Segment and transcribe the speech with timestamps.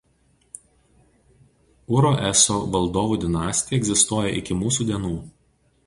[1.97, 5.19] Uro eso valdovų dinastija egzistuoja iki mūsų dienų.